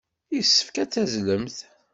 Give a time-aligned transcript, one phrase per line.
[0.35, 1.57] Yessefk ad tazzlemt.